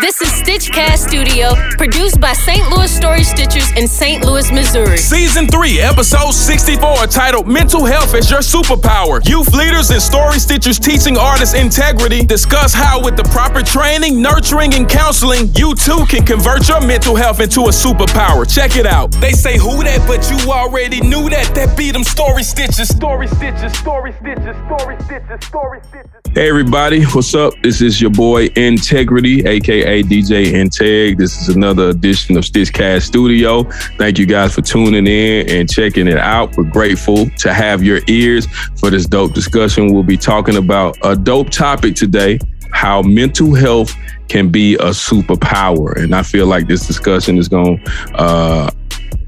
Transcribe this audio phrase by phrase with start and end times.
[0.00, 2.70] This is Stitchcast Studio, produced by St.
[2.70, 4.24] Louis Story Stitchers in St.
[4.24, 4.96] Louis, Missouri.
[4.96, 9.26] Season 3, Episode 64, titled Mental Health is Your Superpower.
[9.28, 14.72] Youth leaders and story stitchers teaching artists integrity discuss how, with the proper training, nurturing,
[14.74, 18.48] and counseling, you too can convert your mental health into a superpower.
[18.48, 19.10] Check it out.
[19.20, 21.52] They say who that, but you already knew that.
[21.56, 22.88] That beat them story stitches.
[22.88, 26.10] Story stitches, story stitches, story stitches, story stitches.
[26.34, 27.54] Hey everybody, what's up?
[27.62, 31.18] This is your boy Integrity, aka DJ Integ.
[31.18, 33.64] This is another edition of Stitchcast Studio.
[33.98, 36.56] Thank you guys for tuning in and checking it out.
[36.56, 38.46] We're grateful to have your ears
[38.78, 39.92] for this dope discussion.
[39.92, 42.38] We'll be talking about a dope topic today
[42.72, 43.92] how mental health
[44.28, 45.96] can be a superpower.
[45.96, 48.70] And I feel like this discussion is going to uh,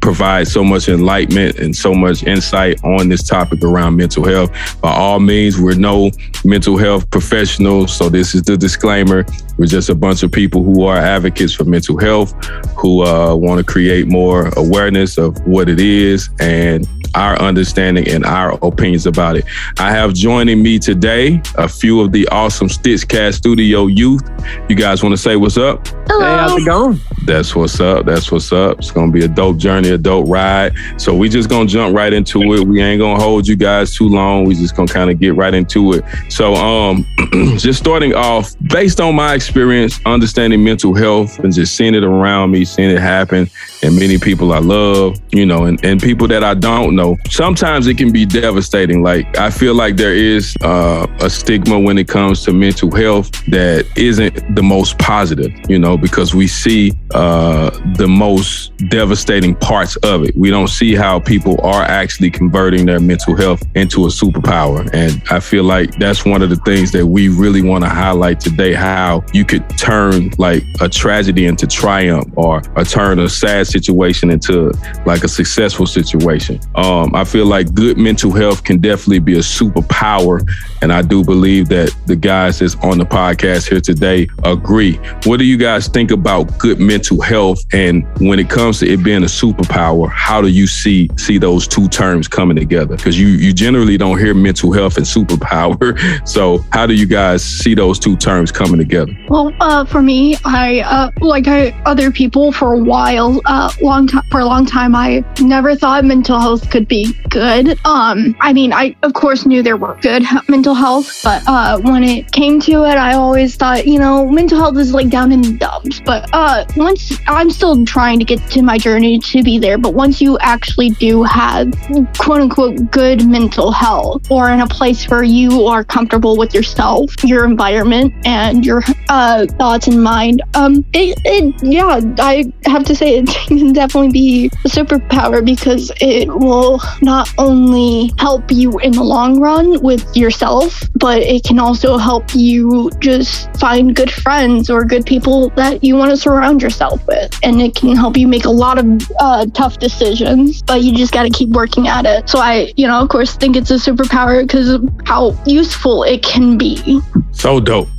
[0.00, 4.50] provide so much enlightenment and so much insight on this topic around mental health.
[4.80, 6.10] By all means, we're no
[6.44, 7.96] mental health professionals.
[7.96, 9.24] So, this is the disclaimer.
[9.58, 12.32] We're just a bunch of people who are advocates for mental health,
[12.76, 18.24] who uh, want to create more awareness of what it is and our understanding and
[18.24, 19.44] our opinions about it.
[19.78, 24.22] I have joining me today a few of the awesome Stitchcast Studio youth.
[24.68, 25.86] You guys want to say what's up?
[26.06, 26.20] Hello.
[26.20, 27.00] Hey, how's it going?
[27.26, 28.06] That's what's up.
[28.06, 28.78] That's what's up.
[28.78, 30.74] It's gonna be a dope journey, a dope ride.
[30.96, 32.66] So we just gonna jump right into it.
[32.66, 34.44] We ain't gonna hold you guys too long.
[34.44, 36.04] We just gonna kind of get right into it.
[36.28, 37.06] So um,
[37.58, 42.50] just starting off, based on my experience, understanding mental health and just seeing it around
[42.50, 43.48] me, seeing it happen,
[43.82, 47.16] and many people I love, you know, and, and people that I don't know.
[47.28, 49.02] Sometimes it can be devastating.
[49.02, 53.30] Like I feel like there is uh, a stigma when it comes to mental health
[53.46, 59.96] that isn't the most positive, you know, because we see uh, the most devastating parts
[59.96, 60.36] of it.
[60.36, 64.86] We don't see how people are actually converting their mental health into a superpower.
[64.92, 68.40] And I feel like that's one of the things that we really want to highlight
[68.40, 73.68] today how you could turn like a tragedy into triumph or, or turn a sad
[73.68, 74.70] situation into
[75.06, 76.60] like a successful situation.
[76.74, 80.46] Um, I feel like good mental health can definitely be a superpower.
[80.82, 84.96] And I do believe that the guys that's on the podcast here today agree.
[85.24, 87.64] What do you guys think about good mental health?
[87.72, 91.66] And when it comes to it being a superpower, how do you see see those
[91.66, 92.96] two terms coming together?
[92.96, 95.98] Because you you generally don't hear mental health and superpower.
[96.24, 99.12] So how do you guys see those two terms coming together?
[99.28, 104.06] Well, uh, for me, I uh, like I, other people for a while, uh, long
[104.06, 107.78] time for a long time, I never thought mental health could be good.
[107.84, 112.04] Um, I mean, I of course knew there were good mental health, but uh, when
[112.04, 115.42] it came to it, I always thought, you know, mental health is like down in
[115.42, 116.00] the dumps.
[116.04, 119.94] But uh, once I'm still trying to get to my journey to be there, but
[119.94, 121.72] once you actually do have
[122.18, 127.12] quote unquote good mental health, or in a place where you are comfortable with yourself,
[127.24, 132.94] your environment, and your uh, thoughts and mind, um, it, it yeah, I have to
[132.94, 138.92] say it can definitely be a superpower because it will not only help you in
[138.92, 144.70] the long run with yourself, but it can also help you just find good friends
[144.70, 147.38] or good people that you want to surround yourself with.
[147.42, 148.86] And it can help you make a lot of
[149.18, 152.28] uh, tough decisions, but you just got to keep working at it.
[152.28, 156.56] So I, you know, of course, think it's a superpower because how useful it can
[156.56, 157.00] be.
[157.32, 157.88] So dope.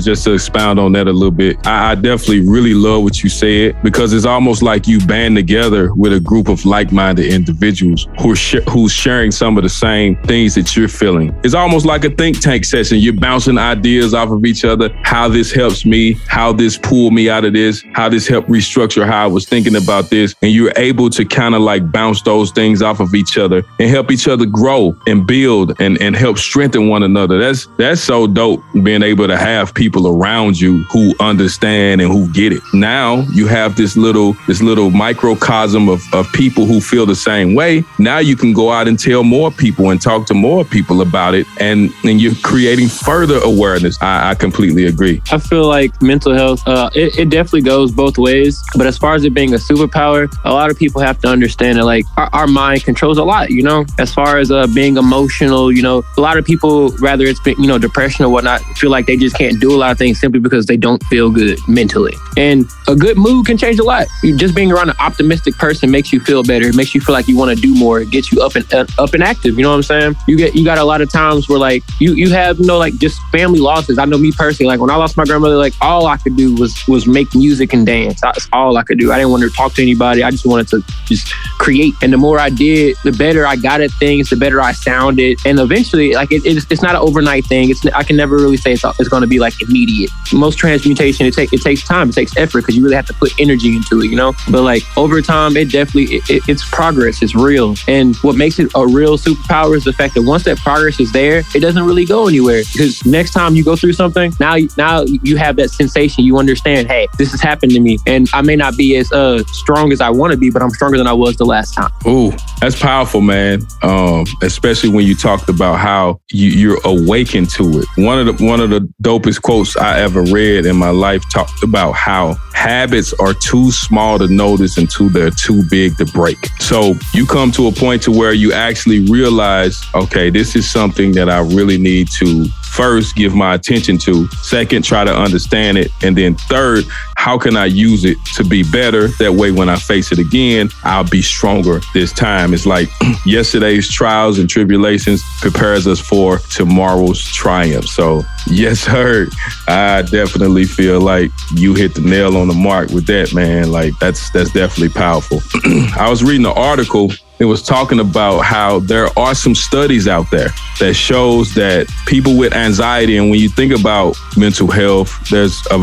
[0.00, 3.30] just to expound on that a little bit, I, I definitely really love what you
[3.30, 8.32] said because it's almost like you band together with a group of like-minded individuals who
[8.32, 11.34] are sh- who's sharing some of the same things that you're feeling.
[11.44, 12.98] It's almost like a think tank session.
[12.98, 14.88] You're bouncing ideas off of each other.
[15.02, 19.06] How this helps me, how this pulled me out of this, how this helped restructure
[19.06, 22.50] how I was thinking about this, and you're able to kind of like bounce those
[22.50, 26.38] things off of each other and help each other grow and build and and help
[26.38, 27.38] strengthen one another.
[27.38, 32.30] That's that's so dope being able to have people around you who understand and who
[32.32, 32.62] get it.
[32.72, 37.54] Now you have this little this little microcosm of, of people who feel the same
[37.54, 37.84] way.
[37.98, 41.34] Now you can go out and tell more people and talk to more people about
[41.34, 44.00] it and and you're creating further awareness.
[44.00, 45.22] I, I completely agree.
[45.30, 48.62] I feel like mental health uh, it, it, definitely goes both ways.
[48.76, 51.78] But as far as it being a superpower, a lot of people have to understand
[51.78, 53.50] that like our, our mind controls a lot.
[53.50, 57.24] You know, as far as uh, being emotional, you know, a lot of people, rather
[57.24, 59.92] it's been, you know depression or whatnot, feel like they just can't do a lot
[59.92, 62.14] of things simply because they don't feel good mentally.
[62.36, 64.06] And a good mood can change a lot.
[64.36, 66.66] Just being around an optimistic person makes you feel better.
[66.66, 68.00] It makes you feel like you want to do more.
[68.00, 69.56] It gets you up and uh, up and active.
[69.56, 70.14] You know what I'm saying?
[70.26, 72.78] You get you got a lot of times where like you you have you know
[72.78, 73.98] like just family losses.
[73.98, 74.68] I know me personally.
[74.68, 77.72] Like when I lost my grandmother, like all I could do was was make music
[77.72, 78.20] and dance.
[78.20, 79.12] That's all I could do.
[79.12, 80.22] I didn't want to talk to anybody.
[80.22, 80.71] I just wanted to
[81.06, 81.94] just create.
[82.02, 84.30] And the more I did, the better I got at things.
[84.30, 85.38] The better I sounded.
[85.44, 87.70] And eventually, like it, it's, it's not an overnight thing.
[87.70, 90.10] It's I can never really say it's, it's going to be like immediate.
[90.32, 92.10] Most transmutation it takes it takes time.
[92.10, 94.10] It takes effort because you really have to put energy into it.
[94.10, 94.32] You know.
[94.50, 97.22] But like over time, it definitely it, it, it's progress.
[97.22, 97.74] It's real.
[97.88, 101.12] And what makes it a real superpower is the fact that once that progress is
[101.12, 102.62] there, it doesn't really go anywhere.
[102.72, 106.24] Because next time you go through something, now now you have that sensation.
[106.24, 109.42] You understand, hey, this has happened to me, and I may not be as uh,
[109.48, 111.90] strong as I want to be, but I'm stronger than I was the last time.
[112.06, 113.62] Ooh, that's powerful, man.
[113.82, 117.86] Um, especially when you talked about how you, you're awakened to it.
[117.96, 121.62] One of the one of the dopest quotes I ever read in my life talked
[121.62, 126.38] about how habits are too small to notice until they're too big to break.
[126.60, 131.12] So you come to a point to where you actually realize, okay, this is something
[131.12, 135.90] that I really need to first give my attention to, second, try to understand it,
[136.02, 136.84] and then third,
[137.16, 139.08] how can I use it to be better?
[139.18, 140.41] That way, when I face it again,
[140.84, 142.52] I'll be stronger this time.
[142.54, 142.88] It's like
[143.26, 147.86] yesterday's trials and tribulations prepares us for tomorrow's triumph.
[147.86, 149.28] So, yes, sir,
[149.68, 153.70] I definitely feel like you hit the nail on the mark with that, man.
[153.70, 155.40] Like that's that's definitely powerful.
[155.96, 160.30] I was reading an article it was talking about how there are some studies out
[160.30, 160.48] there
[160.78, 165.78] that shows that people with anxiety, and when you think about mental health, there's a,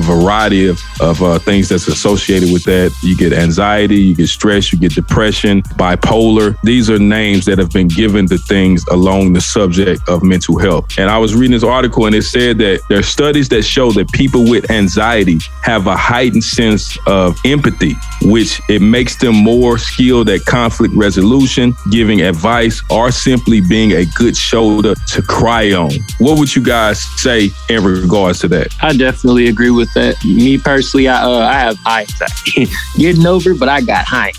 [0.00, 2.92] variety of, of uh, things that's associated with that.
[3.02, 6.56] You get anxiety, you get stress, you get depression, bipolar.
[6.62, 10.98] These are names that have been given to things along the subject of mental health.
[10.98, 13.90] And I was reading this article and it said that there are studies that show
[13.92, 19.78] that people with anxiety have a heightened sense of empathy, which it makes them more
[19.78, 25.90] skilled at conflict resolution, giving advice, or simply being a good shoulder to cry on.
[26.18, 28.74] What would you guys say in regards to that?
[28.82, 30.16] I definitely agree with that.
[30.24, 32.06] Me personally, I uh, I have high.
[32.96, 34.32] Getting over, but I got high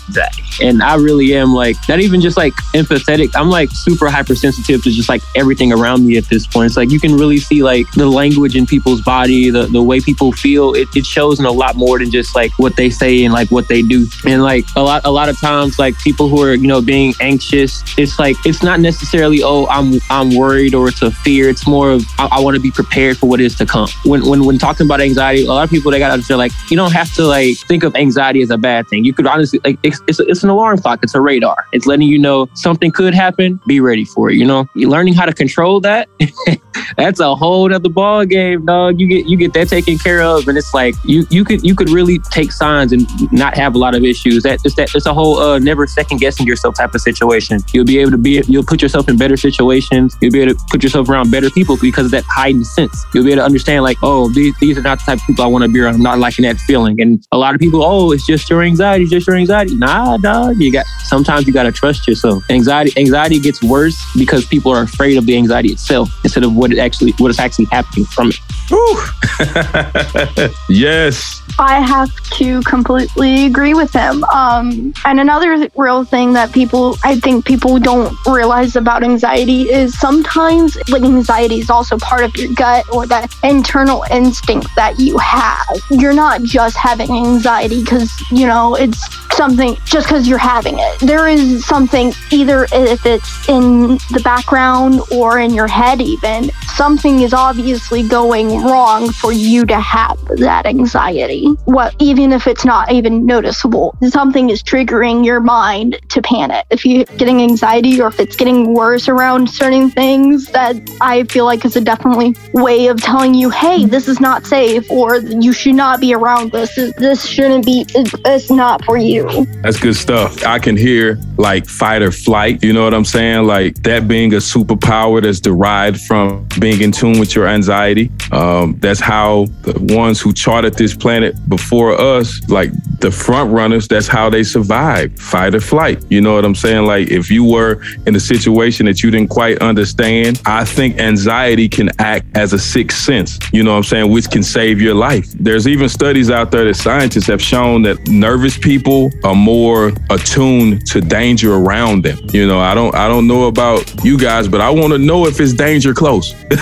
[0.60, 3.30] and I really am like not even just like empathetic.
[3.34, 6.66] I'm like super hypersensitive to just like everything around me at this point.
[6.66, 10.00] It's like you can really see like the language in people's body, the the way
[10.00, 10.74] people feel.
[10.74, 13.50] It, it shows in a lot more than just like what they say and like
[13.50, 14.06] what they do.
[14.26, 17.82] And like a lot a lot of times, like people who you know being anxious,
[17.98, 21.48] it's like it's not necessarily oh I'm I'm worried or it's a fear.
[21.48, 23.88] It's more of I, I want to be prepared for what is to come.
[24.04, 26.52] When when when talking about anxiety, a lot of people they got to understand like
[26.70, 29.04] you don't have to like think of anxiety as a bad thing.
[29.04, 31.00] You could honestly like it's it's, it's an alarm clock.
[31.02, 31.66] It's a radar.
[31.72, 33.60] It's letting you know something could happen.
[33.66, 34.36] Be ready for it.
[34.36, 36.08] You know, You're learning how to control that.
[36.96, 39.00] that's a whole other ball game, dog.
[39.00, 41.74] You get you get that taken care of, and it's like you you could you
[41.74, 44.42] could really take signs and not have a lot of issues.
[44.42, 47.58] That it's that it's a whole uh, never second guessing yourself type of situation.
[47.72, 50.14] You'll be able to be you'll put yourself in better situations.
[50.20, 52.94] You'll be able to put yourself around better people because of that heightened sense.
[53.14, 55.44] You'll be able to understand like, oh, these these are not the type of people
[55.44, 55.94] I want to be around.
[55.94, 57.00] I'm not liking that feeling.
[57.00, 59.74] And a lot of people, oh, it's just your anxiety, just your anxiety.
[59.74, 60.56] Nah, dog.
[60.58, 62.42] You got sometimes you gotta trust yourself.
[62.50, 66.72] Anxiety anxiety gets worse because people are afraid of the anxiety itself instead of what
[66.72, 68.38] it actually what is actually happening from it.
[70.68, 71.42] yes.
[71.58, 74.22] I have to completely agree with him.
[74.24, 79.98] Um, and another real thing that people, I think people don't realize about anxiety is
[79.98, 85.16] sometimes like anxiety is also part of your gut or that internal instinct that you
[85.18, 85.66] have.
[85.90, 88.98] You're not just having anxiety because, you know, it's
[89.34, 90.98] something just because you're having it.
[91.00, 97.20] There is something, either if it's in the background or in your head, even, something
[97.20, 101.46] is obviously going wrong for you to have that anxiety.
[101.64, 106.66] What, even if it's not even noticeable, something is triggering your mind to panic.
[106.70, 111.44] If you're getting anxiety or if it's getting worse around certain things, that I feel
[111.44, 115.52] like is a definitely way of telling you, hey, this is not safe or you
[115.52, 116.74] should not be around this.
[116.74, 119.46] This shouldn't be, it's not for you.
[119.62, 120.44] That's good stuff.
[120.44, 122.62] I can hear like fight or flight.
[122.62, 123.46] You know what I'm saying?
[123.46, 128.10] Like that being a superpower that's derived from being in tune with your anxiety.
[128.32, 133.88] Um, that's how the ones who charted this planet before us, like the front runners,
[133.88, 135.97] that's how they survived fight or flight.
[136.08, 136.86] You know what I'm saying?
[136.86, 141.68] Like if you were in a situation that you didn't quite understand, I think anxiety
[141.68, 144.94] can act as a sixth sense, you know what I'm saying, which can save your
[144.94, 145.26] life.
[145.32, 150.86] There's even studies out there that scientists have shown that nervous people are more attuned
[150.86, 152.18] to danger around them.
[152.32, 155.26] You know, I don't I don't know about you guys, but I want to know
[155.26, 156.34] if it's danger close.
[156.50, 156.56] Uh,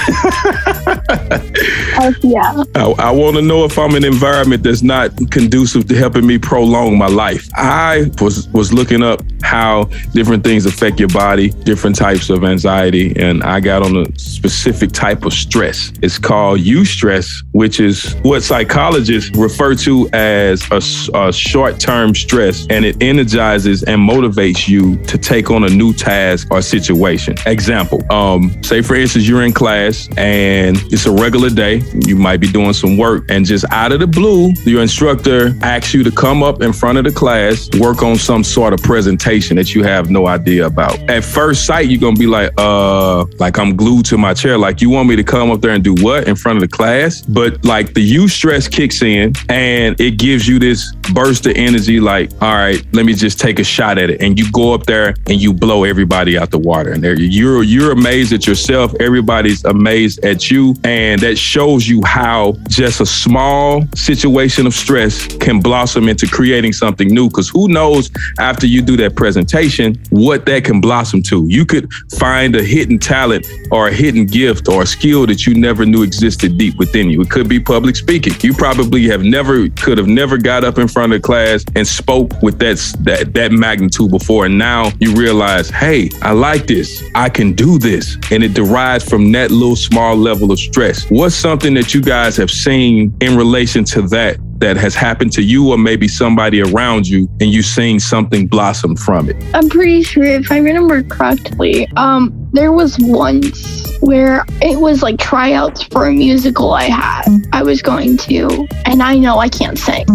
[2.22, 2.64] yeah.
[2.74, 6.26] I, I want to know if I'm in an environment that's not conducive to helping
[6.26, 7.48] me prolong my life.
[7.54, 13.14] I was was looking up how different things affect your body, different types of anxiety,
[13.16, 15.92] and I got on a specific type of stress.
[16.02, 20.80] It's called eustress, which is what psychologists refer to as a,
[21.18, 26.48] a short-term stress, and it energizes and motivates you to take on a new task
[26.50, 27.36] or situation.
[27.46, 31.82] Example: um, Say, for instance, you're in class and it's a regular day.
[32.04, 35.94] You might be doing some work, and just out of the blue, your instructor asks
[35.94, 39.15] you to come up in front of the class, work on some sort of presentation
[39.16, 40.98] that you have no idea about.
[41.10, 44.58] At first sight, you're gonna be like, uh, like I'm glued to my chair.
[44.58, 46.68] Like, you want me to come up there and do what in front of the
[46.68, 47.22] class?
[47.22, 52.30] But like the eustress kicks in and it gives you this burst of energy, like,
[52.40, 54.22] all right, let me just take a shot at it.
[54.22, 56.92] And you go up there and you blow everybody out the water.
[56.92, 58.94] And you're you're amazed at yourself.
[59.00, 60.74] Everybody's amazed at you.
[60.84, 66.72] And that shows you how just a small situation of stress can blossom into creating
[66.72, 67.28] something new.
[67.28, 71.46] Because who knows after you do that presentation, what that can blossom to.
[71.48, 75.54] You could find a hidden talent or a hidden gift or a skill that you
[75.54, 77.20] never knew existed deep within you.
[77.20, 78.34] It could be public speaking.
[78.40, 82.30] You probably have never could have never got up in front of class and spoke
[82.42, 84.46] with that that that magnitude before.
[84.46, 87.02] And now you realize, hey, I like this.
[87.14, 88.16] I can do this.
[88.30, 91.08] And it derives from that little small level of stress.
[91.10, 95.42] What's something that you guys have seen in relation to that that has happened to
[95.42, 99.36] you or maybe somebody around you and you've seen something blossom from it?
[99.54, 105.18] I'm pretty sure if I remember correctly, um, there was once where it was like
[105.18, 107.24] tryouts for a musical I had.
[107.52, 110.06] I was going to, and I know I can't sing,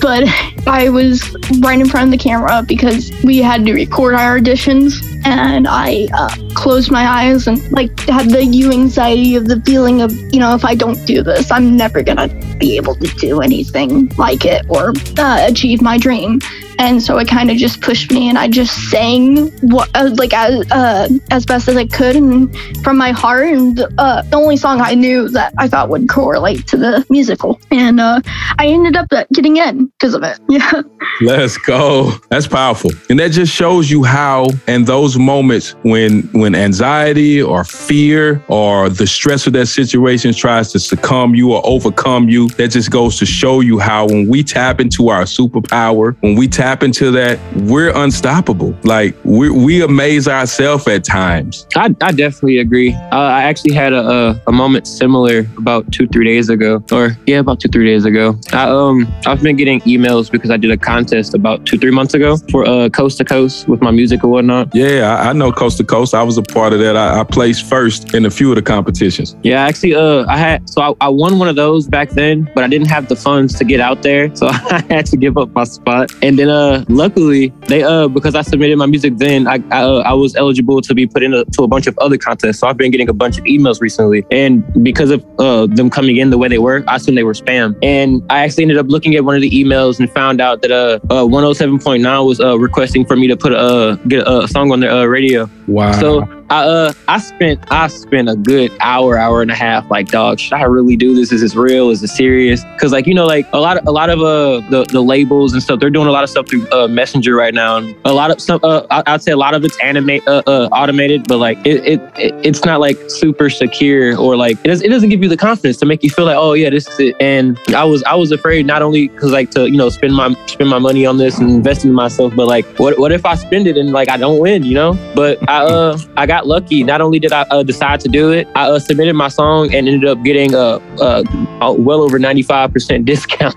[0.00, 0.24] but
[0.66, 5.09] I was right in front of the camera because we had to record our auditions.
[5.24, 10.00] And I uh, closed my eyes and like had the you anxiety of the feeling
[10.00, 13.40] of, you know, if I don't do this, I'm never gonna be able to do
[13.40, 16.40] anything like it or uh, achieve my dream
[16.80, 20.32] and so it kind of just pushed me and i just sang what uh, like
[20.32, 24.56] as uh, as best as i could and from my heart and uh, the only
[24.56, 27.60] song i knew that i thought would correlate to the musical.
[27.70, 28.20] And uh,
[28.58, 30.38] i ended up getting in because of it.
[30.50, 30.82] Yeah.
[31.20, 32.12] Let's go.
[32.28, 32.90] That's powerful.
[33.08, 38.88] And that just shows you how in those moments when when anxiety or fear or
[38.88, 43.16] the stress of that situation tries to succumb you or overcome you that just goes
[43.18, 47.10] to show you how when we tap into our superpower when we tap tap into
[47.10, 48.76] that, we're unstoppable.
[48.84, 51.66] Like we we amaze ourselves at times.
[51.74, 52.92] I, I definitely agree.
[53.12, 57.16] Uh, I actually had a, a, a moment similar about two three days ago, or
[57.26, 58.38] yeah, about two three days ago.
[58.52, 62.14] I um I've been getting emails because I did a contest about two three months
[62.14, 64.72] ago for uh coast to coast with my music and whatnot.
[64.72, 66.14] Yeah, I, I know coast to coast.
[66.14, 66.96] I was a part of that.
[66.96, 69.36] I, I, placed first in a few of the competitions.
[69.42, 72.62] Yeah, actually, uh, I had so I, I won one of those back then, but
[72.64, 74.46] I didn't have the funds to get out there, so
[74.78, 76.12] I had to give up my spot.
[76.22, 79.82] And then uh uh, luckily they uh because I submitted my music then I I,
[79.82, 82.58] uh, I was eligible to be put into a bunch of other contests.
[82.58, 84.52] So I've been getting a bunch of emails recently, and
[84.82, 87.76] because of uh, them coming in the way they were, I assumed they were spam.
[87.82, 90.72] And I actually ended up looking at one of the emails and found out that
[90.72, 94.48] uh, uh 107.9 was uh requesting for me to put a uh, get a, a
[94.48, 95.48] song on their uh, radio.
[95.66, 95.92] Wow.
[95.92, 100.08] So I uh I spent I spent a good hour, hour and a half like
[100.08, 101.30] dog, should I really do this?
[101.30, 101.90] Is this real?
[101.90, 102.64] Is it serious?
[102.78, 105.52] Cause like, you know, like a lot of a lot of uh the, the labels
[105.52, 107.76] and stuff, they're doing a lot of stuff through uh, messenger right now.
[107.76, 110.68] And a lot of some uh I'd say a lot of it's animate uh, uh
[110.72, 114.82] automated, but like it, it, it it's not like super secure or like it, does,
[114.82, 116.98] it doesn't give you the confidence to make you feel like, oh yeah, this is
[116.98, 117.16] it.
[117.20, 120.34] And I was I was afraid not only cause like to, you know, spend my
[120.46, 123.36] spend my money on this and invest in myself, but like what what if I
[123.36, 124.94] spend it and like I don't win, you know?
[125.14, 126.82] But I uh I got got lucky.
[126.82, 129.88] Not only did I uh, decide to do it, I uh, submitted my song and
[129.88, 131.24] ended up getting a, a,
[131.60, 133.54] a well over 95% discount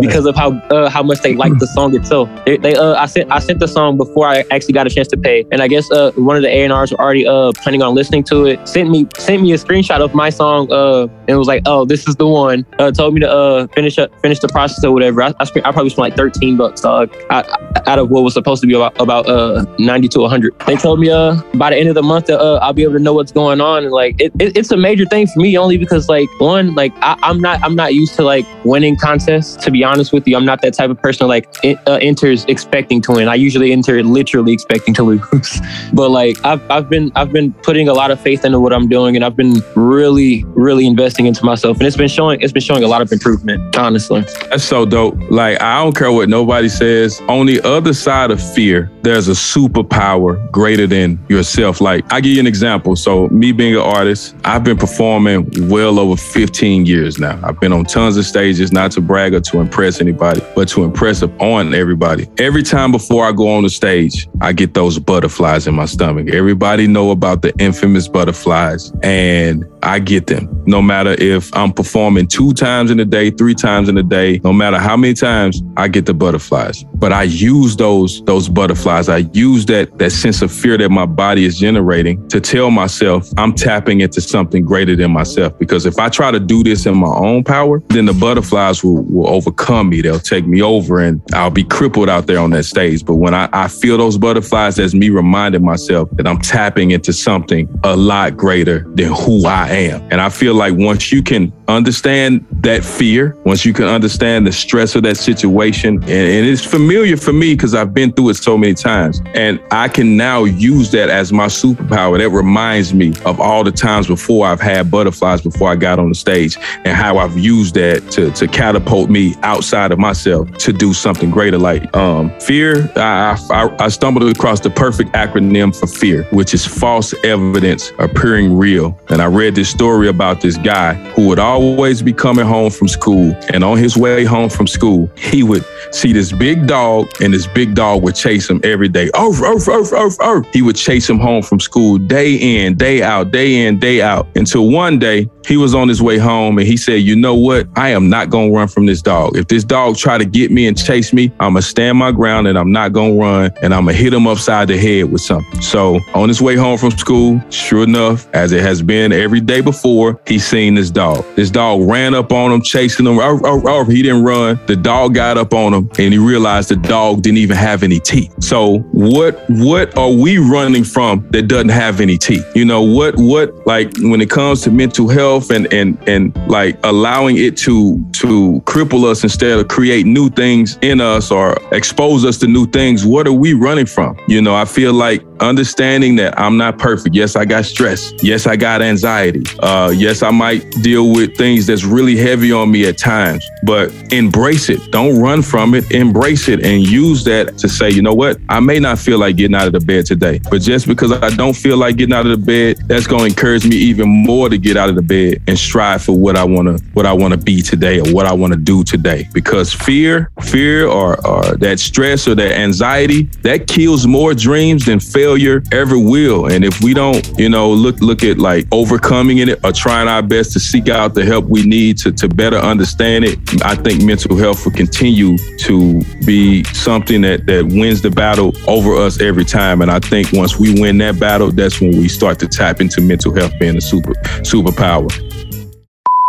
[0.00, 2.28] because of how uh, how much they liked the song itself.
[2.44, 5.08] They, they uh, I sent I sent the song before I actually got a chance
[5.08, 7.94] to pay, and I guess uh, one of the A&Rs were already uh, planning on
[7.94, 8.66] listening to it.
[8.68, 12.08] Sent me sent me a screenshot of my song uh, and was like, "Oh, this
[12.08, 15.22] is the one." Uh, told me to uh, finish up finish the process or whatever.
[15.22, 18.60] I, I, spent, I probably spent like 13 bucks uh, out of what was supposed
[18.62, 20.58] to be about about uh 90 to 100.
[20.66, 22.94] They told me uh by the end of the month month uh, I'll be able
[22.94, 23.84] to know what's going on.
[23.84, 26.92] And like, it, it, it's a major thing for me only because like one, like
[27.02, 29.56] I, am not, I'm not used to like winning contests.
[29.64, 32.44] To be honest with you, I'm not that type of person like it, uh, enters
[32.46, 33.28] expecting to win.
[33.28, 35.60] I usually enter literally expecting to lose.
[35.92, 38.88] but like, I've, I've been, I've been putting a lot of faith into what I'm
[38.88, 42.62] doing, and I've been really, really investing into myself, and it's been showing, it's been
[42.62, 43.76] showing a lot of improvement.
[43.76, 45.16] Honestly, that's so dope.
[45.30, 47.20] Like, I don't care what nobody says.
[47.28, 51.80] On the other side of fear, there's a superpower greater than yourself.
[51.80, 52.94] Like, I give you an example.
[52.94, 57.38] So, me being an artist, I've been performing well over 15 years now.
[57.42, 60.84] I've been on tons of stages, not to brag or to impress anybody, but to
[60.84, 62.28] impress upon everybody.
[62.38, 66.28] Every time before I go on the stage, I get those butterflies in my stomach.
[66.28, 70.48] Everybody know about the infamous butterflies, and I get them.
[70.66, 74.40] No matter if I'm performing two times in a day, three times in a day,
[74.44, 76.84] no matter how many times, I get the butterflies.
[76.94, 79.08] But I use those those butterflies.
[79.08, 83.28] I use that that sense of fear that my body is generating to tell myself
[83.36, 85.58] I'm tapping into something greater than myself.
[85.58, 89.02] Because if I try to do this in my own power, then the butterflies will,
[89.04, 90.00] will overcome me.
[90.00, 93.04] They'll take me over and I'll be crippled out there on that stage.
[93.04, 97.12] But when I, I feel those butterflies, that's me reminding myself that I'm tapping into
[97.12, 100.02] something a lot greater than who I am.
[100.10, 104.52] And I feel like once you can understand that fear, once you can understand the
[104.52, 108.36] stress of that situation, and, and it's familiar for me because I've been through it
[108.36, 109.20] so many times.
[109.34, 112.18] And I can now use that as my superpower.
[112.18, 116.08] That reminds me of all the times before I've had butterflies before I got on
[116.08, 120.72] the stage and how I've used that to, to catapult me outside of myself to
[120.72, 121.58] do something greater.
[121.58, 126.64] Like um, fear, I, I, I stumbled across the perfect acronym for fear, which is
[126.64, 128.98] false evidence appearing real.
[129.08, 131.55] And I read this story about this guy who would always
[132.04, 133.34] be coming home from school.
[133.52, 137.46] And on his way home from school, he would see this big dog, and this
[137.46, 139.10] big dog would chase him every day.
[139.14, 140.46] Arf, arf, arf, arf, arf.
[140.52, 144.26] He would chase him home from school day in, day out, day in, day out.
[144.36, 147.68] Until one day, he was on his way home and he said, You know what?
[147.76, 149.36] I am not going to run from this dog.
[149.36, 152.10] If this dog try to get me and chase me, I'm going to stand my
[152.12, 154.76] ground and I'm not going to run and I'm going to hit him upside the
[154.76, 155.62] head with something.
[155.62, 159.60] So on his way home from school, sure enough, as it has been every day
[159.60, 161.24] before, he seen this dog.
[161.36, 163.18] This dog ran up on him, chasing him.
[163.18, 163.84] Oh, oh, oh.
[163.84, 164.60] He didn't run.
[164.66, 168.00] The dog got up on him and he realized the dog didn't even have any
[168.00, 168.32] teeth.
[168.42, 172.44] So what what are we running from that doesn't have any teeth?
[172.54, 176.78] You know, what what like when it comes to mental health and and and like
[176.84, 182.24] allowing it to to cripple us instead of create new things in us or expose
[182.24, 184.16] us to new things, what are we running from?
[184.28, 187.14] You know, I feel like understanding that I'm not perfect.
[187.14, 188.12] Yes, I got stress.
[188.22, 189.42] Yes, I got anxiety.
[189.60, 193.92] Uh, yes, I might deal with things that's really heavy on me at times, but
[194.12, 194.90] embrace it.
[194.90, 195.90] Don't run from it.
[195.92, 198.38] Embrace it and use that to say, you know what?
[198.48, 201.30] I may not feel like getting out of the bed today, but just because I
[201.30, 204.48] don't feel like getting out of the bed, that's going to encourage me even more
[204.48, 207.12] to get out of the bed and strive for what I want to, what I
[207.12, 209.28] want to be today or what I want to do today.
[209.32, 215.00] Because fear, fear or, or that stress or that anxiety, that kills more dreams than
[215.26, 216.46] failure ever will.
[216.46, 220.22] And if we don't, you know, look, look at like overcoming it or trying our
[220.22, 224.04] best to seek out the help we need to, to better understand it, I think
[224.04, 229.44] mental health will continue to be something that, that wins the battle over us every
[229.44, 229.82] time.
[229.82, 233.00] And I think once we win that battle, that's when we start to tap into
[233.00, 234.12] mental health being a super
[234.42, 235.10] superpower.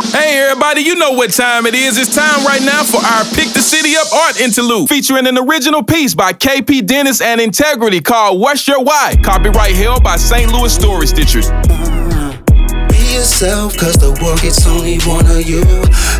[0.03, 1.97] Hey everybody, you know what time it is.
[1.97, 5.81] It's time right now for our Pick the City Up art interlude, featuring an original
[5.81, 9.15] piece by KP Dennis and Integrity called What's Your Why?
[9.23, 10.51] Copyright held by St.
[10.51, 11.96] Louis Story Stitchers
[13.17, 15.65] yourself, cause the world gets only one of you.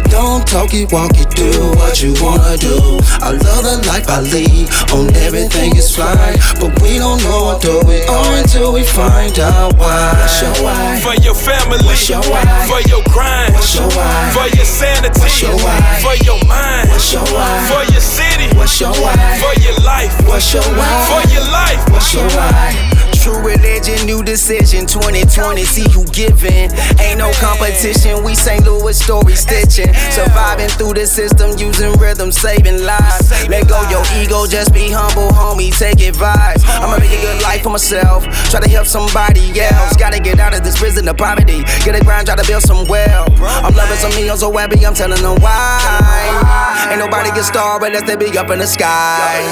[0.10, 1.46] Don't talk it, walk it, do
[1.78, 2.98] what you wanna do.
[3.22, 6.42] I love the life I lead, on everything is fine.
[6.58, 10.10] But we don't know what do it all until we find out why.
[10.18, 10.98] What's your why?
[11.06, 12.42] For your family, What's your why?
[12.66, 14.34] For your grind, What's your why?
[14.34, 15.78] For your sanity, What's your why?
[16.02, 17.62] For your mind, What's your why?
[17.70, 19.14] For your city, What's your why?
[19.38, 20.90] For your life, What's your why?
[21.14, 22.97] For your life, What's your why?
[23.28, 26.72] True religion, new decision, 2020, see who giving.
[26.96, 28.64] Ain't no competition, we St.
[28.64, 29.94] Louis story stitching.
[30.16, 33.28] Surviving through the system, using rhythm, saving lives.
[33.50, 36.64] Let go your ego, just be humble, homie, take advice.
[36.80, 39.98] I'ma make a good life for myself, try to help somebody else.
[39.98, 42.88] Gotta get out of this prison of poverty, get a grind, try to build some
[42.88, 43.28] wealth.
[43.44, 46.88] I'm loving some meals, so happy, I'm telling them why.
[46.90, 49.44] Ain't nobody get starved unless they be up in the sky.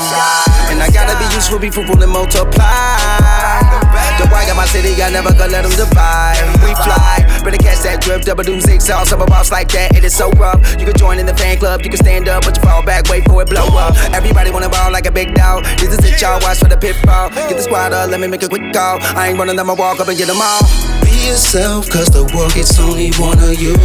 [0.72, 3.65] And I gotta be useful, be fruitful, and multiply.
[4.16, 6.40] The why got my city, I never gonna let them divide.
[6.64, 10.16] We fly, better catch that drip, double do zigzag, some boss like that, it is
[10.16, 10.64] so rough.
[10.80, 13.10] You can join in the fan club, you can stand up, but you fall back,
[13.10, 13.96] wait for it blow up.
[14.16, 15.66] Everybody wanna ball like a big dog.
[15.80, 17.30] This is it, y'all watch for the pitfall.
[17.30, 19.00] Get the squad up, let me make a quick call.
[19.20, 20.64] I ain't running, I'ma walk up and get them all.
[21.04, 23.76] Be yourself, cause the world gets only one of you.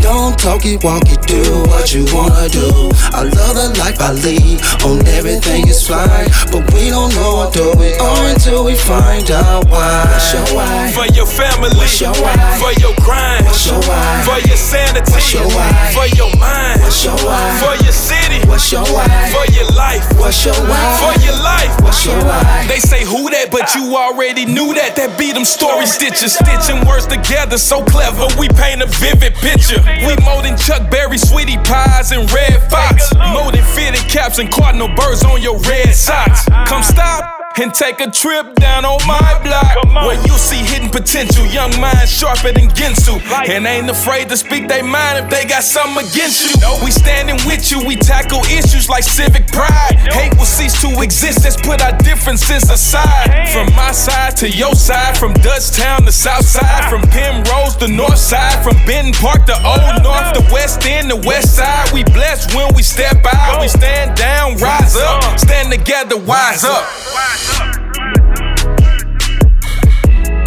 [0.00, 2.94] Don't talk it, walk it, do what you wanna do.
[3.10, 6.30] I love the life I lead, on everything is fine.
[6.54, 10.04] But we don't know what do we all until we find out why.
[10.10, 10.90] What's your why?
[10.90, 12.34] For your family, What's your why?
[12.58, 14.22] for your grind, What's your why?
[14.26, 15.70] for your sanity, What's your why?
[15.94, 17.46] for your mind, What's your why?
[17.62, 19.06] for your city, What's your why?
[19.30, 20.98] for your life, What's your why?
[20.98, 21.70] for your life.
[21.80, 22.66] What's your why?
[22.66, 24.96] They say who that, but you already knew that.
[24.96, 28.26] That be them story stitches, stitching words together so clever.
[28.38, 29.78] We paint a vivid picture.
[30.02, 33.14] We more than Chuck Berry, sweetie pies, and Redd Foxx.
[33.14, 36.46] More than fitted caps and cardinal birds on your red socks.
[36.66, 37.43] Come stop.
[37.56, 40.04] And take a trip down on my block.
[40.04, 43.20] Where you'll see hidden potential Young minds sharper than Ginsu.
[43.48, 46.50] And ain't afraid to speak their mind if they got something against you.
[46.84, 49.94] We standing with you, we tackle issues like civic pride.
[50.10, 53.48] Hate will cease to exist, let's put our differences aside.
[53.54, 58.18] From my side to your side From Dutchtown to South Side From Penrose to North
[58.18, 62.54] Side From Benton Park to Old North The West End to West Side We blessed
[62.54, 63.60] when we step out.
[63.60, 66.82] We stand down, rise up Stand together, wise up.
[66.82, 67.43] Be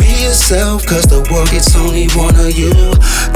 [0.04, 2.74] yourself, cause the world gets only one of you.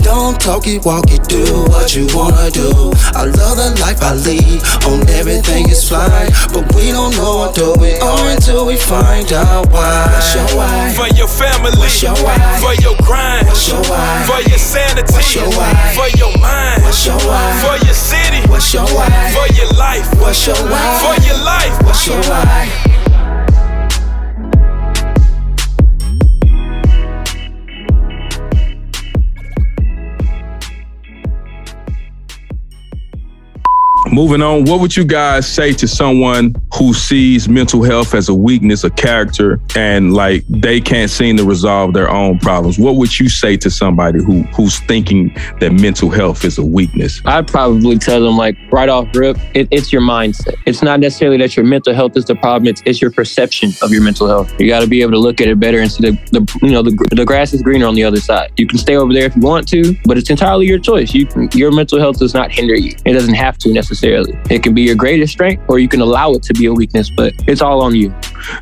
[0.04, 2.92] Don't talk it, walk it, do what you wanna do.
[3.16, 6.32] I love the life I lead, on everything is fine.
[6.52, 10.10] But we don't know what do it all until we find out why.
[10.12, 10.92] What's your why?
[10.98, 12.38] For your family, What's your why?
[12.60, 14.26] for your grind, What's your why?
[14.28, 15.72] for your sanity, What's your why?
[15.96, 17.46] for your mind, What's your why?
[17.62, 19.08] for your city, What's your why?
[19.32, 20.82] for your life, What's your why?
[21.04, 21.74] for your life.
[21.86, 23.01] What's your why?
[34.12, 38.34] Moving on, what would you guys say to someone who sees mental health as a
[38.34, 42.78] weakness, a character, and like they can't seem to resolve their own problems?
[42.78, 47.22] What would you say to somebody who who's thinking that mental health is a weakness?
[47.24, 50.56] I'd probably tell them like right off rip, it, it's your mindset.
[50.66, 52.68] It's not necessarily that your mental health is the problem.
[52.68, 54.60] It's, it's your perception of your mental health.
[54.60, 56.72] You got to be able to look at it better and see the, the you
[56.72, 58.52] know the, the grass is greener on the other side.
[58.58, 61.14] You can stay over there if you want to, but it's entirely your choice.
[61.14, 62.94] You can, your mental health does not hinder you.
[63.06, 64.02] It doesn't have to necessarily.
[64.50, 67.10] It can be your greatest strength, or you can allow it to be a weakness.
[67.10, 68.14] But it's all on you.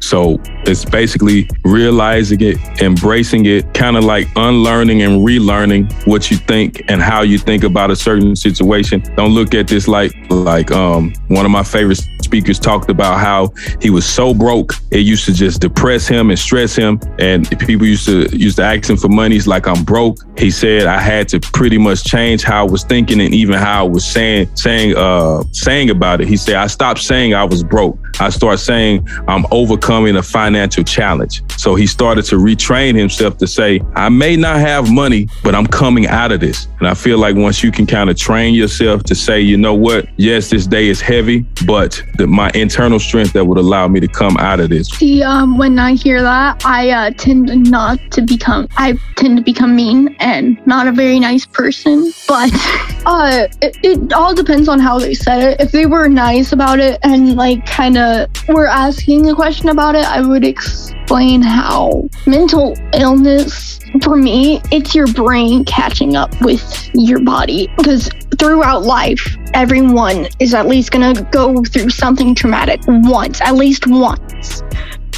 [0.02, 6.38] So it's basically realizing it, embracing it, kind of like unlearning and relearning what you
[6.38, 9.02] think and how you think about a certain situation.
[9.16, 13.52] Don't look at this like like um one of my favorite speakers talked about how
[13.82, 17.00] he was so broke it used to just depress him and stress him.
[17.20, 19.36] And people used to used to ask him for money.
[19.36, 20.18] He's like i'm broke.
[20.38, 23.86] He said i had to pretty much change how i was thinking and even how
[23.86, 26.28] i was saying saying uh saying about it.
[26.28, 30.84] He said i stopped saying i was broke i start saying i'm overcoming a financial
[30.84, 35.56] challenge so he started to retrain himself to say i may not have money but
[35.56, 38.54] i'm coming out of this and i feel like once you can kind of train
[38.54, 43.00] yourself to say you know what yes this day is heavy but the, my internal
[43.00, 46.22] strength that would allow me to come out of this See, um, when I hear
[46.22, 48.68] that, I uh, tend not to become.
[48.76, 52.12] I tend to become mean and not a very nice person.
[52.28, 52.52] But
[53.06, 55.62] uh, it, it all depends on how they said it.
[55.62, 58.09] If they were nice about it and like kind of
[58.48, 63.80] were asking a question about it, I would explain how mental illness.
[64.04, 70.54] For me, it's your brain catching up with your body because throughout life, everyone is
[70.54, 74.62] at least going to go through something traumatic once, at least once.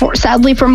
[0.01, 0.67] Or sadly, for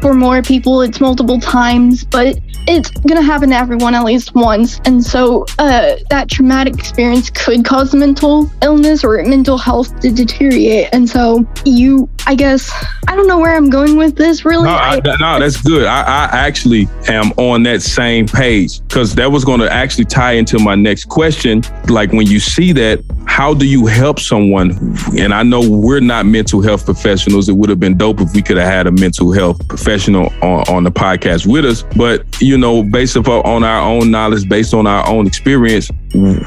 [0.00, 4.80] for more people, it's multiple times, but it's gonna happen to everyone at least once.
[4.84, 10.88] And so, uh, that traumatic experience could cause mental illness or mental health to deteriorate.
[10.92, 12.70] And so, you, I guess,
[13.08, 14.44] I don't know where I'm going with this.
[14.44, 15.86] Really, No, I, no, that's good.
[15.86, 20.32] I, I actually am on that same page because that was going to actually tie
[20.32, 21.62] into my next question.
[21.88, 24.72] Like when you see that, how do you help someone?
[25.18, 27.48] And I know we're not mental health professionals.
[27.48, 30.68] It would have been dope if we could have had a mental health professional on,
[30.68, 31.82] on the podcast with us.
[31.96, 35.90] But you know, based upon on our own knowledge, based on our own experience,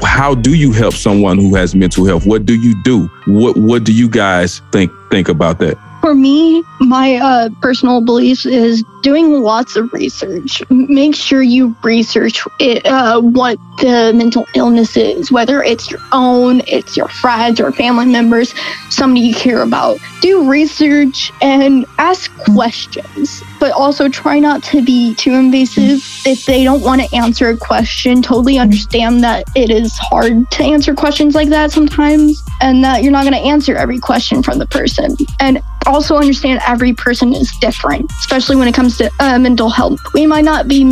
[0.02, 2.26] how do you help someone who has mental health?
[2.26, 3.06] What do you do?
[3.26, 5.76] What What do you guys think think about that?
[6.06, 10.62] for me, my uh, personal beliefs is doing lots of research.
[10.70, 16.96] Make sure you research it, uh, what the mental illnesses, whether it's your own, it's
[16.96, 18.54] your friends or family members,
[18.90, 19.98] somebody you care about.
[20.20, 26.00] Do research and ask questions, but also try not to be too invasive.
[26.24, 30.62] If they don't want to answer a question, totally understand that it is hard to
[30.62, 34.58] answer questions like that sometimes and that you're not going to answer every question from
[34.58, 35.16] the person.
[35.40, 40.00] And also understand every person is different, especially when it comes to uh, mental health.
[40.14, 40.82] We might not be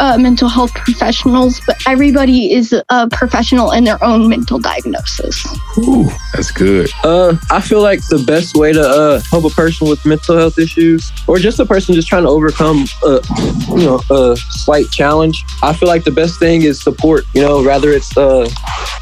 [0.00, 5.46] uh, mental health professionals, but everybody is a professional in their own mental diagnosis.
[5.78, 6.90] Ooh, that's good.
[7.04, 10.58] Uh, I feel like the best way to uh, help a person with mental health
[10.58, 13.20] issues, or just a person just trying to overcome, a,
[13.70, 17.24] you know, a slight challenge, I feel like the best thing is support.
[17.34, 18.48] You know, rather it's uh,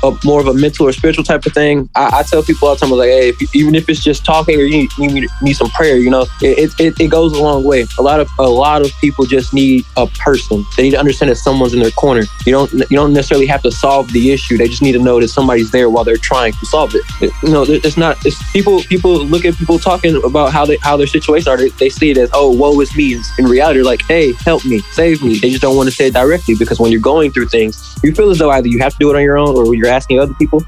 [0.02, 1.88] a more of a mental or spiritual type of thing.
[1.94, 4.24] I, I tell people all the time, like, hey, if you, even if it's just
[4.24, 7.64] talking or you, you need some prayer, you know, it, it, it goes a long
[7.64, 7.86] way.
[7.98, 10.64] A lot of a lot of people just need a person.
[10.76, 12.24] They need to understand that someone's in their corner.
[12.46, 14.56] You don't you don't necessarily have to solve the issue.
[14.56, 17.02] They just need to know that somebody's there while they're trying to solve it.
[17.20, 18.16] it you know, it's not.
[18.24, 18.80] It's people.
[18.84, 21.56] People look at people talking about how they how their situation are.
[21.56, 23.08] They, they see it as oh, woe is me.
[23.38, 25.38] In reality, they're like, hey, help me, save me.
[25.38, 28.14] They just don't want to say it directly because when you're going through things, you
[28.14, 30.20] feel as though either you have to do it on your own or you're asking
[30.20, 30.62] other people.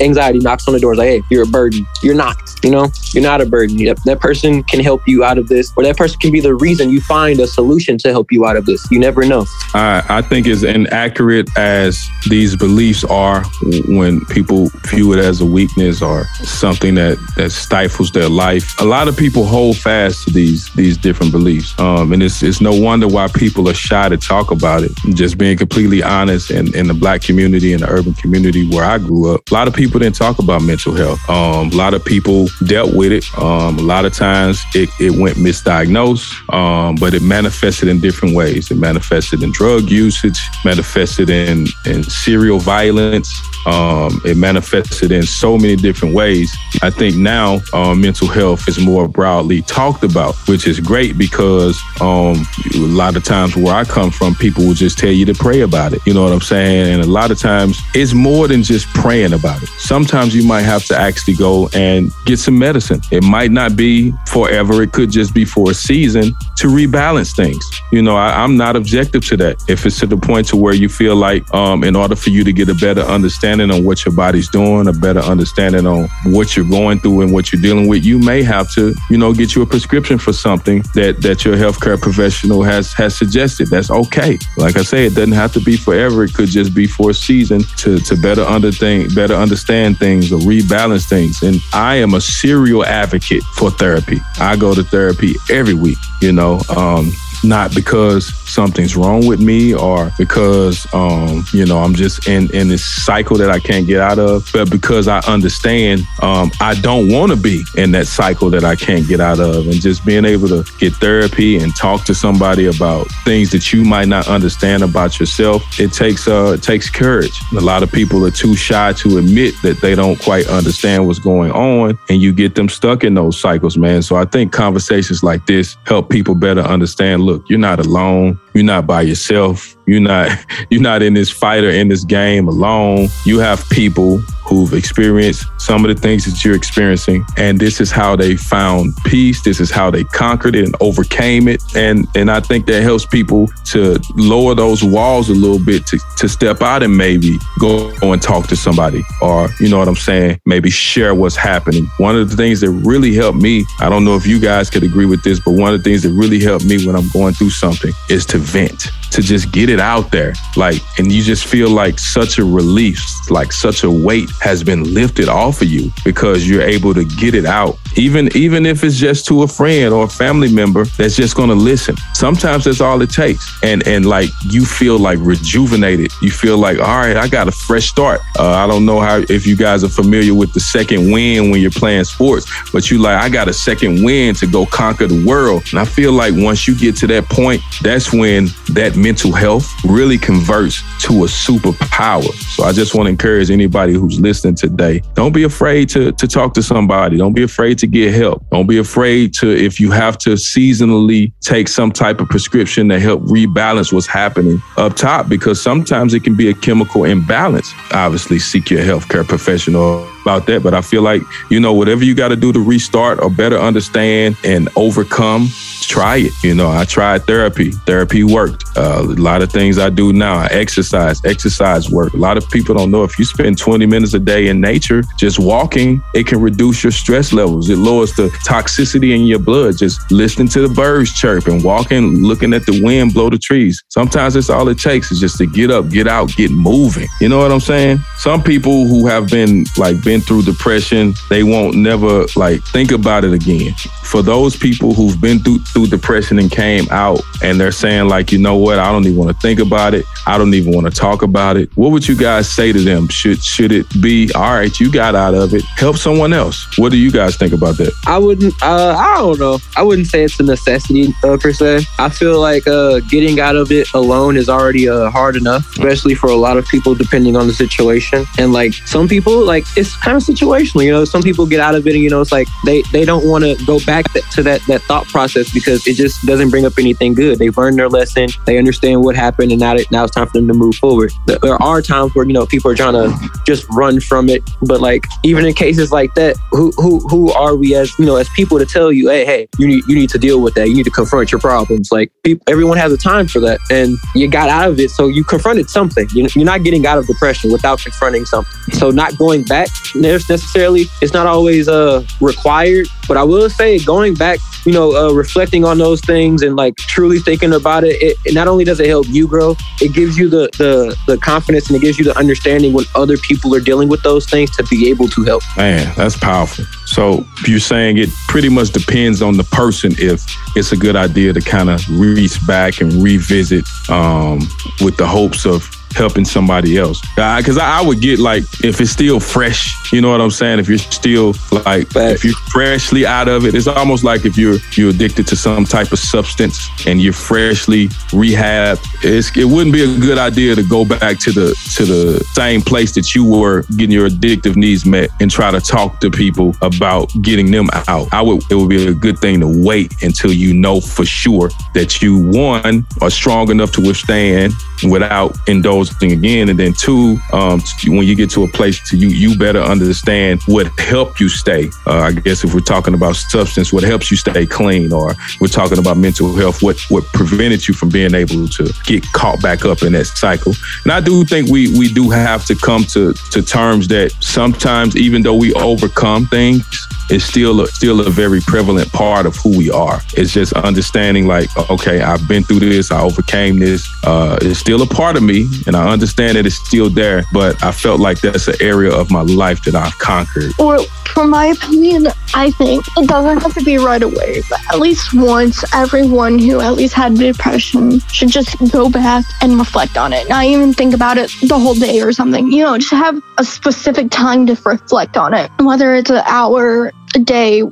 [0.00, 0.94] Anxiety knocks on the door.
[0.94, 1.86] Like, hey, you're a burden.
[2.02, 2.36] You're not.
[2.62, 3.76] You know, you're not a burden.
[3.76, 6.90] That person can help you out of this, or that person can be the reason
[6.90, 8.88] you find a solution to help you out of this.
[8.90, 9.46] You never know.
[9.74, 11.95] I, I think as inaccurate as
[12.28, 13.44] these beliefs are
[13.88, 18.80] when people view it as a weakness or something that, that stifles their life.
[18.80, 21.78] A lot of people hold fast to these these different beliefs.
[21.78, 24.92] Um, and it's, it's no wonder why people are shy to talk about it.
[25.14, 28.98] Just being completely honest in, in the black community and the urban community where I
[28.98, 31.18] grew up, a lot of people didn't talk about mental health.
[31.28, 33.24] Um, a lot of people dealt with it.
[33.38, 38.34] Um, a lot of times it, it went misdiagnosed, um, but it manifested in different
[38.34, 38.70] ways.
[38.70, 43.32] It manifested in drug usage, manifested in, in serial violence.
[43.66, 46.54] Um, it manifested in so many different ways.
[46.82, 51.80] I think now uh, mental health is more broadly talked about, which is great because
[52.00, 55.34] um, a lot of times where I come from, people will just tell you to
[55.34, 56.00] pray about it.
[56.06, 56.94] You know what I'm saying?
[56.94, 59.68] And a lot of times it's more than just praying about it.
[59.78, 63.00] Sometimes you might have to actually go and get some medicine.
[63.10, 64.82] It might not be forever.
[64.82, 67.68] It could just be for a season to rebalance things.
[67.90, 69.62] You know, I, am not objective to that.
[69.68, 72.44] If it's to the point to where you feel like, um, in order for you
[72.44, 76.56] to get a better understanding on what your body's doing, a better understanding on what
[76.56, 79.54] you're going through and what you're dealing with, you may have to, you know, get
[79.54, 83.68] you a prescription for something that that your healthcare professional has has suggested.
[83.68, 84.38] That's okay.
[84.56, 86.24] Like I say, it doesn't have to be forever.
[86.24, 90.32] It could just be for a season to to better under thing, better understand things
[90.32, 91.42] or rebalance things.
[91.42, 94.20] And I am a serial advocate for therapy.
[94.38, 95.98] I go to therapy every week.
[96.20, 97.12] You know, um,
[97.44, 102.68] not because something's wrong with me or because um, you know I'm just in in
[102.68, 107.10] this cycle that I can't get out of, but because I understand um, I don't
[107.10, 110.24] want to be in that cycle that I can't get out of, and just being
[110.24, 114.82] able to get therapy and talk to somebody about things that you might not understand
[114.82, 117.38] about yourself, it takes uh it takes courage.
[117.56, 121.18] A lot of people are too shy to admit that they don't quite understand what's
[121.18, 124.02] going on, and you get them stuck in those cycles, man.
[124.02, 127.25] So I think conversations like this help people better understand.
[127.26, 128.38] Look, you're not alone.
[128.56, 129.76] You're not by yourself.
[129.86, 130.30] You're not
[130.70, 133.08] you're not in this fight or in this game alone.
[133.26, 137.90] You have people who've experienced some of the things that you're experiencing and this is
[137.90, 142.30] how they found peace this is how they conquered it and overcame it and and
[142.30, 146.62] I think that helps people to lower those walls a little bit to, to step
[146.62, 150.70] out and maybe go and talk to somebody or you know what I'm saying maybe
[150.70, 154.26] share what's happening one of the things that really helped me I don't know if
[154.26, 156.86] you guys could agree with this but one of the things that really helped me
[156.86, 160.80] when I'm going through something is to vent to just get it out there like
[160.98, 165.28] and you just feel like such a relief like such a weight has been lifted
[165.28, 167.78] off of you because you're able to get it out.
[167.96, 171.48] Even even if it's just to a friend or a family member that's just going
[171.48, 171.96] to listen.
[172.14, 173.44] Sometimes that's all it takes.
[173.62, 176.12] And and like you feel like rejuvenated.
[176.20, 178.20] You feel like, all right, I got a fresh start.
[178.38, 181.60] Uh, I don't know how if you guys are familiar with the second win when
[181.60, 185.24] you're playing sports, but you like, I got a second win to go conquer the
[185.26, 185.64] world.
[185.70, 189.66] And I feel like once you get to that point, that's when that mental health
[189.84, 192.32] really converts to a superpower.
[192.54, 196.28] So I just want to encourage anybody who's listening today, don't be afraid to, to
[196.28, 197.16] talk to somebody.
[197.16, 198.44] Don't be afraid to get help.
[198.50, 202.98] Don't be afraid to, if you have to seasonally take some type of prescription to
[202.98, 207.72] help rebalance what's happening up top, because sometimes it can be a chemical imbalance.
[207.92, 210.62] Obviously, seek your healthcare professional about that.
[210.62, 213.58] But I feel like, you know, whatever you got to do to restart or better
[213.58, 215.48] understand and overcome,
[215.82, 216.32] try it.
[216.42, 217.70] You know, I tried therapy.
[217.70, 218.64] Therapy worked.
[218.76, 221.24] Uh, a lot of things I do now, I exercise.
[221.24, 222.12] Exercise work.
[222.14, 225.02] A lot of people don't know if you spend 20 minutes a day in nature,
[225.16, 227.70] just walking, it can reduce your stress levels.
[227.70, 229.78] It lowers the toxicity in your blood.
[229.78, 233.82] Just listening to the birds chirp and walking, looking at the wind blow the trees.
[233.88, 237.06] Sometimes that's all it takes is just to get up, get out, get moving.
[237.20, 237.98] You know what I'm saying?
[238.18, 243.24] Some people who have been like been through depression, they won't never like think about
[243.24, 243.72] it again.
[244.04, 248.32] For those people who've been through through depression and came out and they're saying like,
[248.32, 250.04] you know what, I don't even want to think about it.
[250.26, 251.70] I don't even want to talk about it.
[251.76, 253.08] What would you guys say to them?
[253.08, 254.78] Should should it be all right?
[254.78, 255.62] You got out of it.
[255.76, 256.66] Help someone else.
[256.78, 257.92] What do you guys think about that?
[258.06, 258.54] I wouldn't.
[258.62, 259.58] Uh, I don't know.
[259.76, 261.84] I wouldn't say it's a necessity uh, per se.
[261.98, 266.14] I feel like uh, getting out of it alone is already uh, hard enough, especially
[266.14, 268.24] for a lot of people, depending on the situation.
[268.38, 270.84] And like some people, like it's kind of situational.
[270.84, 273.04] You know, some people get out of it, and you know, it's like they they
[273.04, 276.64] don't want to go back to that that thought process because it just doesn't bring
[276.64, 277.38] up anything good.
[277.38, 278.28] They've learned their lesson.
[278.46, 281.12] They understand what happened, and now it, now it's time for them to move forward.
[281.26, 283.12] There are times where you know people are trying to
[283.44, 287.56] just run from it, but like even in cases like that, who who who are
[287.56, 290.10] we as you know as people to tell you, hey hey, you need you need
[290.10, 290.68] to deal with that.
[290.68, 291.90] You need to confront your problems.
[291.90, 295.08] Like people, everyone has a time for that, and you got out of it, so
[295.08, 296.06] you confronted something.
[296.12, 298.52] You, you're not getting out of depression without confronting something.
[298.74, 299.68] So not going back
[300.00, 302.86] necessarily, it's not always uh required.
[303.08, 306.74] But I will say, going back, you know, uh, reflecting on those things and like
[306.76, 310.18] truly thinking about it, it, it not only does it help you grow, it gives
[310.18, 313.60] you the the the confidence and it gives you the understanding when other people are
[313.60, 315.42] dealing with those things to be able to help.
[315.56, 316.64] Man, that's powerful.
[316.86, 320.24] So you're saying it pretty much depends on the person if
[320.56, 324.40] it's a good idea to kind of reach back and revisit um,
[324.80, 327.00] with the hopes of helping somebody else.
[327.16, 330.58] Because I, I, would get like if it's still fresh, you know what I'm saying.
[330.58, 334.58] If you're still like if you're freshly out of it, it's almost like if you're
[334.76, 338.78] you're addicted to some type of substance and you're freshly rehab.
[339.02, 342.94] It wouldn't be a good idea to go back to the to the same place
[342.94, 347.10] that you were getting your addictive needs met and try to talk to people about
[347.22, 348.12] getting them out.
[348.12, 351.48] I would it would be a good thing to wait until you know for sure
[351.74, 354.52] that you one are strong enough to withstand
[354.84, 356.48] without indulging again.
[356.48, 360.40] And then two, um, when you get to a place to you, you better understand
[360.46, 361.70] what helped you stay.
[361.86, 365.48] Uh, I guess if we're talking about substance, what helps you stay clean, or we're
[365.48, 369.64] talking about mental health, what what prevented you from being able to get caught back
[369.64, 370.54] up in that cycle.
[370.84, 374.96] And I do think we we do have to come to to terms that sometimes,
[374.96, 379.56] even though we overcome things, it's still a, still a very prevalent part of who
[379.56, 380.00] we are.
[380.14, 383.86] It's just understanding like, okay, I've been through this, I overcame this.
[384.04, 387.24] Uh, it's still a part of me, and I understand that it's still there.
[387.32, 390.52] But I felt like that's an area of my life that I've conquered.
[390.58, 390.84] Well,
[391.16, 395.14] from my opinion, I think it doesn't have to be right away, but at least
[395.14, 400.28] once, everyone who at least had depression should just go back and reflect on it.
[400.28, 402.52] Not even think about it the whole day or something.
[402.52, 406.92] You know, just have a specific time to reflect on it, whether it's an hour,
[407.16, 407.62] a day,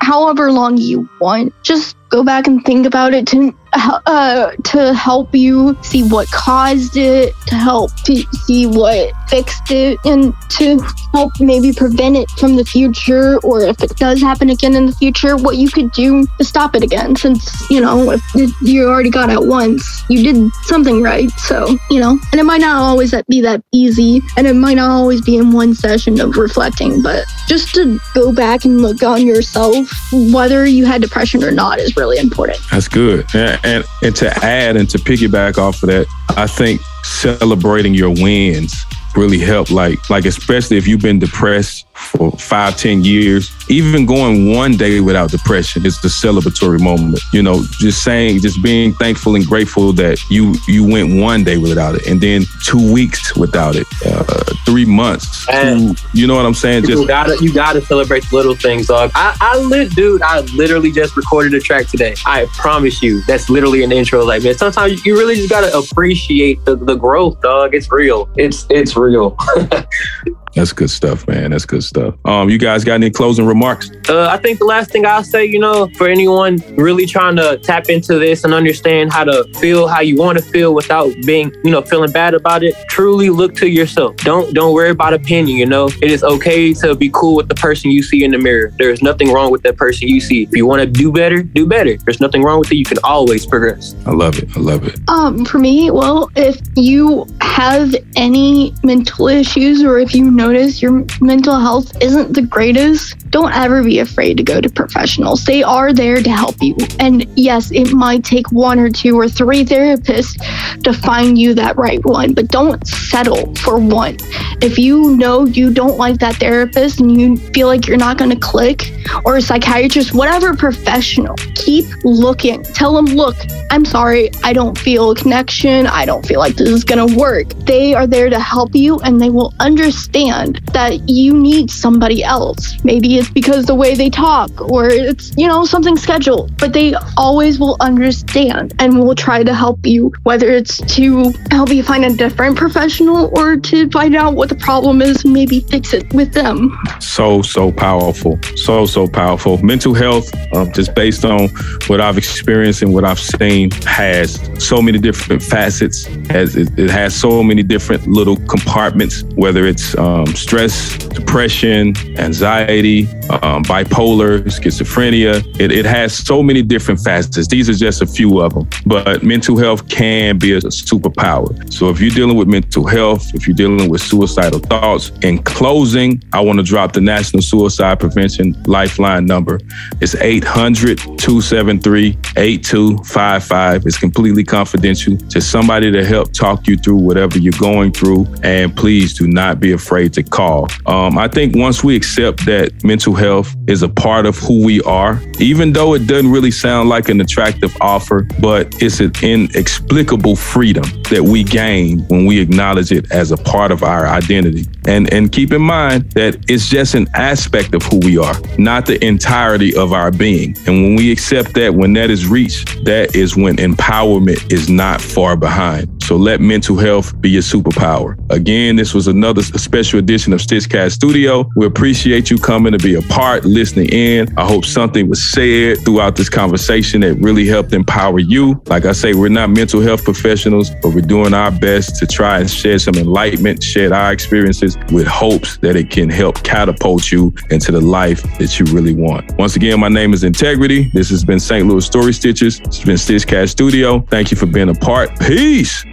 [0.00, 1.54] however long you want.
[1.62, 6.96] Just go back and think about it to uh, to help you see what caused
[6.96, 10.78] it, to help to see what fixed it, and to
[11.12, 14.92] help maybe prevent it from the future, or if it does happen again in the
[14.92, 17.16] future, what you could do to stop it again.
[17.16, 21.30] Since you know if you already got it once, you did something right.
[21.32, 24.90] So you know, and it might not always be that easy, and it might not
[24.90, 29.26] always be in one session of reflecting, but just to go back and look on
[29.26, 29.88] yourself,
[30.32, 32.58] whether you had depression or not, is really important.
[32.70, 33.26] That's good.
[33.34, 38.10] And, and, and to add and to piggyback off of that, I think celebrating your
[38.10, 38.74] wins
[39.16, 39.70] really help.
[39.70, 45.00] Like, like especially if you've been depressed for five, ten years, even going one day
[45.00, 47.20] without depression is the celebratory moment.
[47.32, 51.56] You know, just saying, just being thankful and grateful that you you went one day
[51.56, 55.46] without it, and then two weeks without it, uh, three months.
[55.46, 56.84] Two, you know what I'm saying?
[56.84, 59.10] Just you gotta you gotta celebrate the little things, dog.
[59.14, 60.22] I, I lit, dude.
[60.22, 62.14] I literally just recorded a track today.
[62.26, 64.24] I promise you, that's literally an intro.
[64.24, 67.74] Like, man, sometimes you really just gotta appreciate the, the growth, dog.
[67.74, 68.28] It's real.
[68.36, 69.36] It's it's real.
[70.54, 71.50] That's good stuff, man.
[71.50, 72.14] That's good stuff.
[72.24, 73.90] Um, you guys got any closing remarks?
[74.08, 77.58] Uh, I think the last thing I'll say, you know, for anyone really trying to
[77.58, 81.52] tap into this and understand how to feel how you want to feel without being,
[81.64, 84.16] you know, feeling bad about it, truly look to yourself.
[84.18, 85.58] Don't don't worry about opinion.
[85.58, 88.38] You know, it is okay to be cool with the person you see in the
[88.38, 88.72] mirror.
[88.78, 90.44] There's nothing wrong with that person you see.
[90.44, 91.96] If you want to do better, do better.
[91.96, 92.76] There's nothing wrong with it.
[92.76, 93.94] You can always progress.
[94.06, 94.56] I love it.
[94.56, 95.00] I love it.
[95.08, 101.04] Um, for me, well, if you have any mental issues or if you notice your
[101.20, 105.44] mental health isn't the greatest, don't ever be afraid to go to professionals.
[105.44, 106.76] They are there to help you.
[106.98, 110.34] And yes, it might take one or two or three therapists
[110.82, 114.16] to find you that right one, but don't settle for one.
[114.60, 118.30] If you know you don't like that therapist and you feel like you're not going
[118.30, 118.90] to click,
[119.24, 122.62] or a psychiatrist, whatever professional, keep looking.
[122.62, 123.36] Tell them, look,
[123.70, 125.86] I'm sorry, I don't feel a connection.
[125.86, 127.43] I don't feel like this is going to work.
[127.66, 132.76] They are there to help you and they will understand that you need somebody else.
[132.84, 136.94] Maybe it's because the way they talk or it's, you know, something scheduled, but they
[137.16, 142.04] always will understand and will try to help you, whether it's to help you find
[142.04, 146.12] a different professional or to find out what the problem is and maybe fix it
[146.12, 146.76] with them.
[147.00, 148.38] So, so powerful.
[148.56, 149.58] So, so powerful.
[149.64, 151.48] Mental health, um, just based on
[151.86, 156.04] what I've experienced and what I've seen, has so many different facets.
[156.28, 163.06] Has it, it has so many different little compartments, whether it's um, stress, depression, anxiety,
[163.30, 165.44] um, bipolar, schizophrenia.
[165.58, 167.46] It, it has so many different facets.
[167.48, 168.68] These are just a few of them.
[168.86, 171.72] But mental health can be a superpower.
[171.72, 176.22] So if you're dealing with mental health, if you're dealing with suicidal thoughts, in closing,
[176.32, 179.60] I want to drop the National Suicide Prevention Lifeline number.
[180.00, 183.86] It's 800 273 8255.
[183.86, 185.16] It's completely confidential.
[185.16, 188.26] Just somebody to help talk you through whatever you're going through.
[188.42, 190.68] And please do not be afraid to call.
[190.86, 194.82] Um, I think once we accept that mental health is a part of who we
[194.82, 200.36] are, even though it doesn't really sound like an attractive offer, but it's an inexplicable
[200.36, 204.66] freedom that we gain when we acknowledge it as a part of our identity.
[204.86, 208.86] And and keep in mind that it's just an aspect of who we are, not
[208.86, 210.56] the entirety of our being.
[210.66, 215.00] And when we accept that, when that is reached, that is when empowerment is not
[215.00, 215.90] far behind.
[216.04, 218.14] So let mental health be your superpower.
[218.30, 221.48] Again, this was another special edition of Stitchcast Studio.
[221.56, 224.28] We appreciate you coming to be a part, listening in.
[224.36, 228.62] I hope something was said throughout this conversation that really helped empower you.
[228.66, 232.40] Like I say, we're not mental health professionals, but we're doing our best to try
[232.40, 237.32] and shed some enlightenment, shed our experiences with hopes that it can help catapult you
[237.50, 239.36] into the life that you really want.
[239.38, 240.90] Once again, my name is Integrity.
[240.94, 241.66] This has been St.
[241.66, 242.60] Louis Story Stitches.
[242.60, 244.00] It's been Stitchcast Studio.
[244.00, 245.18] Thank you for being a part.
[245.20, 245.84] Peace.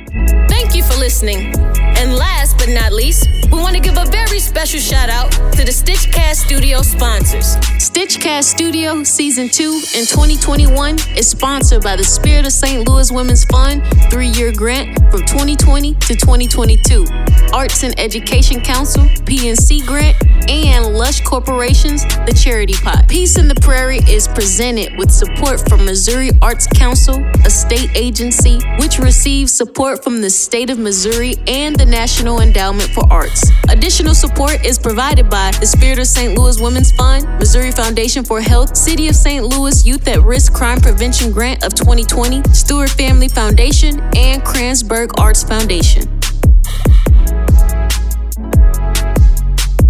[0.50, 1.56] Thank you for listening.
[2.02, 5.64] And last but not least, we want to give a very special shout out to
[5.64, 7.56] the Stitchcast Studio sponsors.
[7.92, 9.64] Stitchcast Studio Season 2
[9.96, 12.88] in 2021 is sponsored by the Spirit of St.
[12.88, 17.06] Louis Women's Fund three year grant from 2020 to 2022,
[17.52, 20.16] Arts and Education Council PNC grant,
[20.50, 23.10] and Lush Corporation's The Charity Pot.
[23.10, 28.62] Peace in the Prairie is presented with support from Missouri Arts Council, a state agency
[28.80, 33.52] which receives support from the state of Missouri and the National Endowment for Arts.
[33.68, 36.38] Additional support is provided by the Spirit of St.
[36.38, 39.44] Louis Women's Fund, Missouri Foundation for Health, City of St.
[39.44, 45.42] Louis Youth at Risk Crime Prevention Grant of 2020, Stewart Family Foundation, and Kranzberg Arts
[45.42, 46.04] Foundation.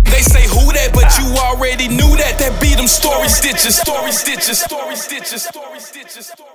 [0.06, 2.39] They say who that, but you already knew that.
[2.39, 6.51] That beat them story stitches, story stitches, story stitches, story stitches, story stitches.